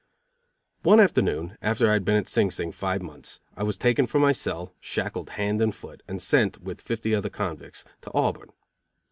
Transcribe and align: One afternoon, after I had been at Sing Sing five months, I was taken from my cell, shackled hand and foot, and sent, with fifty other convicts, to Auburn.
One 0.81 0.99
afternoon, 0.99 1.59
after 1.61 1.87
I 1.87 1.93
had 1.93 2.03
been 2.03 2.15
at 2.15 2.27
Sing 2.27 2.49
Sing 2.49 2.71
five 2.71 3.03
months, 3.03 3.39
I 3.55 3.61
was 3.61 3.77
taken 3.77 4.07
from 4.07 4.23
my 4.23 4.31
cell, 4.31 4.73
shackled 4.79 5.29
hand 5.37 5.61
and 5.61 5.75
foot, 5.75 6.01
and 6.07 6.19
sent, 6.19 6.59
with 6.59 6.81
fifty 6.81 7.13
other 7.13 7.29
convicts, 7.29 7.85
to 8.01 8.11
Auburn. 8.15 8.49